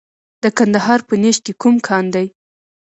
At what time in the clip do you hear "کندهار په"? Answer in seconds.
0.57-1.13